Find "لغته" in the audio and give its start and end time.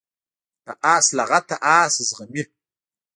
1.17-1.55